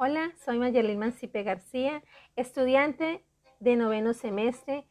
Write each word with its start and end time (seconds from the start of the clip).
Hola, 0.00 0.30
soy 0.44 0.60
Mayerlin 0.60 1.00
Mancipe 1.00 1.42
García, 1.42 2.04
estudiante 2.36 3.24
de 3.58 3.74
noveno 3.74 4.14
semestre 4.14 4.86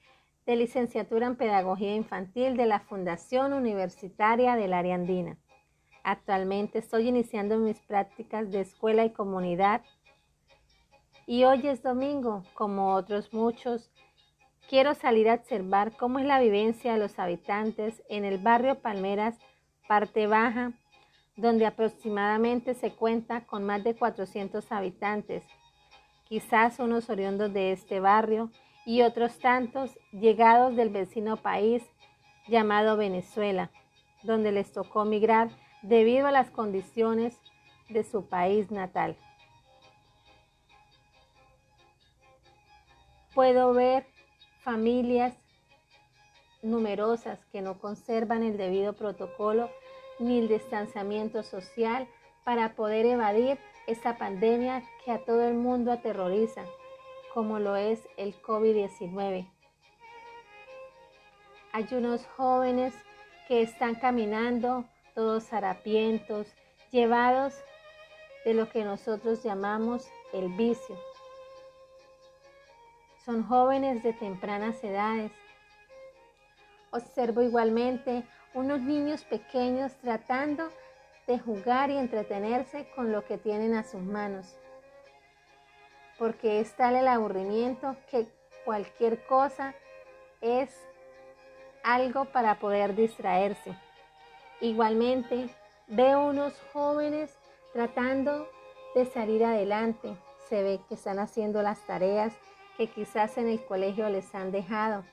de 0.46 0.58
licenciatura 0.58 1.28
en 1.28 1.38
Pedagogía 1.38 1.96
Infantil 1.96 2.58
de 2.58 2.66
la 2.66 2.82
Fundación 2.82 3.54
Universitaria 3.54 4.58
del 4.58 4.74
Área 4.74 4.96
Andina. 4.96 5.38
Actualmente 6.04 6.80
estoy 6.80 7.08
iniciando 7.08 7.58
mis 7.58 7.80
prácticas 7.80 8.52
de 8.52 8.60
escuela 8.60 9.06
y 9.06 9.14
comunidad 9.14 9.82
y 11.26 11.46
hoy 11.46 11.66
es 11.66 11.82
domingo, 11.82 12.44
como 12.54 12.94
otros 12.94 13.32
muchos. 13.32 13.90
Quiero 14.68 14.94
salir 14.94 15.30
a 15.30 15.36
observar 15.36 15.96
cómo 15.96 16.20
es 16.20 16.26
la 16.26 16.42
vivencia 16.42 16.92
de 16.92 17.00
los 17.00 17.18
habitantes 17.18 18.04
en 18.10 18.26
el 18.26 18.40
barrio 18.40 18.82
Palmeras, 18.82 19.40
parte 19.88 20.28
baja, 20.28 20.74
donde 21.38 21.68
aproximadamente 21.68 22.74
se 22.74 22.92
cuenta 22.92 23.46
con 23.46 23.64
más 23.64 23.84
de 23.84 23.96
400 23.96 24.72
habitantes, 24.72 25.44
quizás 26.26 26.80
unos 26.80 27.10
oriundos 27.10 27.54
de 27.54 27.72
este 27.72 28.00
barrio 28.00 28.52
y 28.86 29.04
otros 29.04 29.38
tantos 29.40 29.98
llegados 30.12 30.76
del 30.76 30.90
vecino 30.90 31.38
país 31.38 31.84
llamado 32.48 32.98
Venezuela, 32.98 33.70
donde 34.24 34.52
les 34.52 34.72
tocó 34.74 35.06
migrar 35.06 35.50
debido 35.84 36.28
a 36.28 36.32
las 36.32 36.50
condiciones 36.50 37.40
de 37.90 38.04
su 38.04 38.28
país 38.28 38.72
natal. 38.72 39.16
Puedo 43.36 43.74
ver 43.74 44.08
familias 44.62 45.36
numerosas 46.64 47.46
que 47.52 47.62
no 47.62 47.78
conservan 47.80 48.42
el 48.42 48.58
debido 48.58 48.94
protocolo 48.94 49.70
ni 50.20 50.40
el 50.40 50.48
distanciamiento 50.48 51.44
social 51.44 52.08
para 52.44 52.76
poder 52.76 53.06
evadir 53.06 53.60
esta 53.88 54.18
pandemia 54.18 54.84
que 55.04 55.12
a 55.12 55.24
todo 55.24 55.44
el 55.48 55.54
mundo 55.54 55.92
aterroriza, 55.92 56.64
como 57.34 57.60
lo 57.60 57.76
es 57.76 58.08
el 58.18 58.42
COVID-19. 58.42 59.50
Hay 61.74 61.88
unos 61.92 62.26
jóvenes 62.26 62.94
que 63.48 63.62
están 63.62 63.96
caminando 63.96 64.86
todos 65.14 65.54
harapientos, 65.54 66.48
llevados 66.92 67.54
de 68.46 68.54
lo 68.54 68.70
que 68.70 68.84
nosotros 68.84 69.44
llamamos 69.44 70.08
el 70.34 70.50
vicio. 70.50 70.98
Son 73.26 73.44
jóvenes 73.44 74.04
de 74.04 74.14
tempranas 74.14 74.82
edades. 74.84 75.32
Observo 76.92 77.42
igualmente 77.42 78.24
unos 78.58 78.82
niños 78.82 79.24
pequeños 79.24 79.94
tratando 80.02 80.72
de 81.28 81.38
jugar 81.38 81.92
y 81.92 81.98
entretenerse 81.98 82.90
con 82.96 83.12
lo 83.12 83.24
que 83.24 83.38
tienen 83.38 83.76
a 83.76 83.84
sus 83.84 84.02
manos. 84.02 84.58
Porque 86.18 86.60
es 86.60 86.76
tal 86.76 86.96
el 86.96 87.08
aburrimiento 87.08 87.96
que 88.10 88.26
cualquier 88.66 89.24
cosa 89.28 89.76
es 90.42 90.76
algo 91.84 92.26
para 92.26 92.58
poder 92.58 92.96
distraerse. 92.96 93.78
Igualmente, 94.60 95.50
veo 95.86 96.26
unos 96.26 96.60
jóvenes 96.74 97.38
tratando 97.74 98.50
de 98.96 99.06
salir 99.06 99.46
adelante. 99.46 100.18
Se 100.50 100.64
ve 100.64 100.80
que 100.90 100.96
están 100.96 101.20
haciendo 101.20 101.62
las 101.62 101.86
tareas 101.86 102.34
que 102.76 102.88
quizás 102.88 103.38
en 103.38 103.50
el 103.50 103.64
colegio 103.64 104.10
les 104.10 104.34
han 104.34 104.52
dejado. 104.52 105.04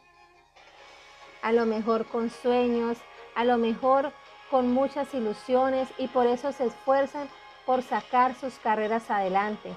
A 1.42 1.52
lo 1.52 1.66
mejor 1.66 2.06
con 2.06 2.30
sueños, 2.30 2.96
a 3.34 3.44
lo 3.44 3.58
mejor 3.58 4.12
con 4.50 4.72
muchas 4.72 5.12
ilusiones 5.14 5.88
y 5.98 6.08
por 6.08 6.26
eso 6.26 6.52
se 6.52 6.66
esfuerzan 6.66 7.28
por 7.66 7.82
sacar 7.82 8.34
sus 8.34 8.54
carreras 8.58 9.10
adelante. 9.10 9.72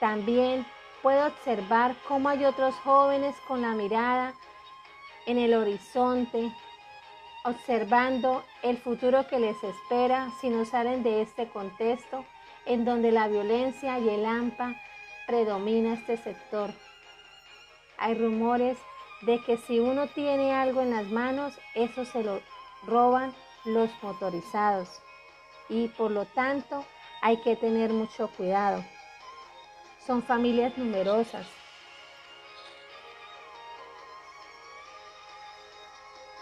También 0.00 0.66
puedo 1.02 1.26
observar 1.26 1.94
cómo 2.08 2.28
hay 2.28 2.44
otros 2.44 2.74
jóvenes 2.76 3.34
con 3.46 3.62
la 3.62 3.72
mirada 3.72 4.34
en 5.26 5.38
el 5.38 5.54
horizonte, 5.54 6.52
observando 7.44 8.42
el 8.62 8.78
futuro 8.78 9.26
que 9.28 9.38
les 9.38 9.62
espera 9.62 10.30
si 10.40 10.50
no 10.50 10.64
salen 10.64 11.02
de 11.02 11.22
este 11.22 11.48
contexto 11.48 12.24
en 12.66 12.84
donde 12.84 13.12
la 13.12 13.28
violencia 13.28 13.98
y 13.98 14.08
el 14.08 14.26
AMPA 14.26 14.74
predomina 15.26 15.94
este 15.94 16.16
sector. 16.16 16.70
Hay 17.98 18.14
rumores 18.14 18.76
de 19.22 19.42
que 19.42 19.56
si 19.56 19.78
uno 19.78 20.06
tiene 20.08 20.54
algo 20.54 20.80
en 20.80 20.90
las 20.90 21.06
manos, 21.06 21.58
eso 21.74 22.04
se 22.04 22.22
lo 22.22 22.40
roban 22.86 23.34
los 23.64 23.90
motorizados 24.02 24.88
y 25.68 25.88
por 25.88 26.10
lo 26.10 26.24
tanto 26.24 26.84
hay 27.22 27.40
que 27.42 27.56
tener 27.56 27.92
mucho 27.92 28.28
cuidado. 28.28 28.84
Son 30.06 30.22
familias 30.22 30.76
numerosas. 30.78 31.46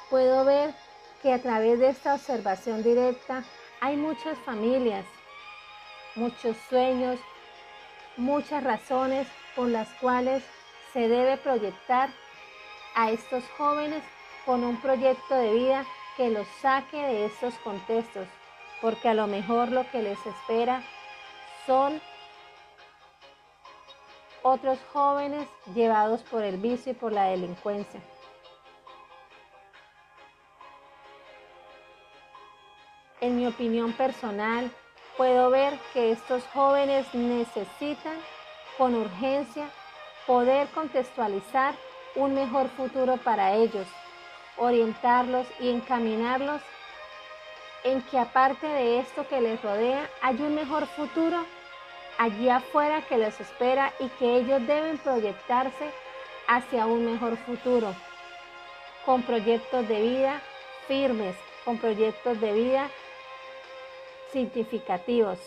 Puedo 0.08 0.44
ver 0.44 0.74
que 1.22 1.32
a 1.32 1.42
través 1.42 1.78
de 1.80 1.88
esta 1.88 2.14
observación 2.14 2.82
directa 2.82 3.44
hay 3.80 3.96
muchas 3.96 4.38
familias, 4.38 5.04
muchos 6.14 6.56
sueños, 6.68 7.18
muchas 8.16 8.64
razones 8.64 9.26
por 9.54 9.68
las 9.68 9.88
cuales 10.00 10.42
se 10.92 11.08
debe 11.08 11.36
proyectar 11.36 12.08
a 12.98 13.12
estos 13.12 13.44
jóvenes 13.56 14.02
con 14.44 14.64
un 14.64 14.80
proyecto 14.80 15.36
de 15.36 15.52
vida 15.52 15.84
que 16.16 16.30
los 16.30 16.48
saque 16.60 16.96
de 16.96 17.26
estos 17.26 17.54
contextos, 17.58 18.26
porque 18.80 19.08
a 19.08 19.14
lo 19.14 19.28
mejor 19.28 19.70
lo 19.70 19.88
que 19.92 20.02
les 20.02 20.18
espera 20.26 20.82
son 21.64 22.00
otros 24.42 24.80
jóvenes 24.92 25.46
llevados 25.76 26.22
por 26.24 26.42
el 26.42 26.56
vicio 26.56 26.90
y 26.90 26.94
por 26.96 27.12
la 27.12 27.26
delincuencia. 27.26 28.00
En 33.20 33.36
mi 33.36 33.46
opinión 33.46 33.92
personal, 33.92 34.72
puedo 35.16 35.50
ver 35.50 35.78
que 35.92 36.10
estos 36.10 36.42
jóvenes 36.52 37.06
necesitan 37.14 38.16
con 38.76 38.96
urgencia 38.96 39.70
poder 40.26 40.66
contextualizar 40.70 41.76
un 42.14 42.34
mejor 42.34 42.68
futuro 42.70 43.16
para 43.18 43.54
ellos, 43.54 43.86
orientarlos 44.56 45.46
y 45.60 45.70
encaminarlos 45.70 46.62
en 47.84 48.02
que 48.02 48.18
aparte 48.18 48.66
de 48.66 48.98
esto 49.00 49.26
que 49.28 49.40
les 49.40 49.62
rodea, 49.62 50.10
hay 50.20 50.36
un 50.42 50.54
mejor 50.54 50.86
futuro 50.86 51.44
allí 52.18 52.48
afuera 52.48 53.02
que 53.02 53.16
les 53.16 53.40
espera 53.40 53.92
y 54.00 54.08
que 54.10 54.36
ellos 54.36 54.66
deben 54.66 54.98
proyectarse 54.98 55.90
hacia 56.48 56.86
un 56.86 57.04
mejor 57.04 57.36
futuro, 57.36 57.94
con 59.04 59.22
proyectos 59.22 59.86
de 59.88 60.00
vida 60.00 60.42
firmes, 60.88 61.36
con 61.64 61.78
proyectos 61.78 62.40
de 62.40 62.52
vida 62.52 62.90
significativos. 64.32 65.38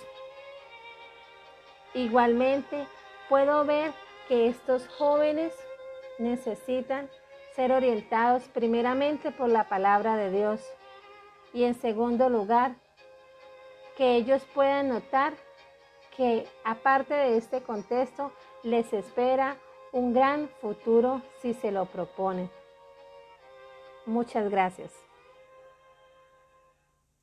Igualmente, 1.94 2.88
puedo 3.28 3.66
ver 3.66 3.92
que 4.28 4.48
estos 4.48 4.88
jóvenes 4.88 5.54
necesitan 6.20 7.10
ser 7.56 7.72
orientados 7.72 8.44
primeramente 8.50 9.32
por 9.32 9.50
la 9.50 9.68
palabra 9.68 10.16
de 10.16 10.32
Dios 10.32 10.62
y 11.54 11.64
en 11.64 11.76
segundo 11.76 12.30
lugar, 12.30 12.76
que 13.98 14.16
ellos 14.16 14.42
puedan 14.54 14.90
notar 14.90 15.34
que 16.16 16.48
aparte 16.64 17.14
de 17.14 17.38
este 17.38 17.62
contexto 17.62 18.32
les 18.64 18.92
espera 18.94 19.58
un 19.92 20.14
gran 20.14 20.48
futuro 20.62 21.22
si 21.42 21.54
se 21.54 21.72
lo 21.72 21.86
proponen. 21.86 22.50
Muchas 24.06 24.50
gracias. 24.50 25.11